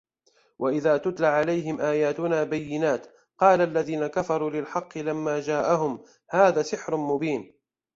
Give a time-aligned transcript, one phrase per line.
[0.59, 3.05] وَإِذَا تُتْلَى عَلَيْهِمْ آيَاتُنَا بَيِّنَاتٍ
[3.37, 7.53] قَالَ الَّذِينَ كَفَرُوا لِلْحَقِّ لَمَّا جَاءَهُمْ هَذَا سِحْرٌ مُبِينٌ